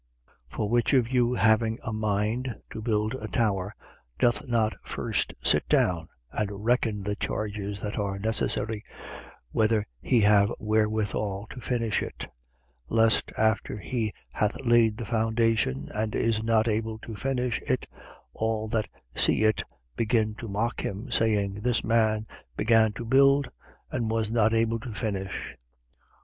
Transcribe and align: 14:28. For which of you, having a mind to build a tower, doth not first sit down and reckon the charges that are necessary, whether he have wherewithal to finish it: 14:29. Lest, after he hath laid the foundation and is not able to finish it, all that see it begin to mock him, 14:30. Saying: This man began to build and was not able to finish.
14:28. 0.49 0.55
For 0.57 0.69
which 0.69 0.93
of 0.93 1.09
you, 1.09 1.35
having 1.35 1.77
a 1.83 1.93
mind 1.93 2.59
to 2.71 2.81
build 2.81 3.13
a 3.13 3.27
tower, 3.27 3.75
doth 4.17 4.47
not 4.47 4.73
first 4.81 5.35
sit 5.43 5.69
down 5.69 6.09
and 6.31 6.65
reckon 6.65 7.03
the 7.03 7.15
charges 7.15 7.79
that 7.81 7.99
are 7.99 8.17
necessary, 8.17 8.83
whether 9.51 9.85
he 10.01 10.21
have 10.21 10.51
wherewithal 10.59 11.45
to 11.51 11.61
finish 11.61 12.01
it: 12.01 12.21
14:29. 12.25 12.27
Lest, 12.89 13.31
after 13.37 13.77
he 13.77 14.11
hath 14.31 14.59
laid 14.65 14.97
the 14.97 15.05
foundation 15.05 15.87
and 15.93 16.15
is 16.15 16.43
not 16.43 16.67
able 16.67 16.97
to 16.97 17.13
finish 17.15 17.61
it, 17.67 17.85
all 18.33 18.67
that 18.69 18.87
see 19.13 19.43
it 19.43 19.61
begin 19.95 20.33
to 20.33 20.47
mock 20.47 20.81
him, 20.81 21.09
14:30. 21.09 21.13
Saying: 21.13 21.53
This 21.61 21.83
man 21.83 22.25
began 22.57 22.91
to 22.93 23.05
build 23.05 23.51
and 23.91 24.09
was 24.09 24.31
not 24.31 24.51
able 24.51 24.79
to 24.79 24.95
finish. 24.95 25.55